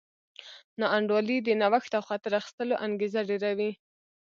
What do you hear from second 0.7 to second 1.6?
ناانډولي د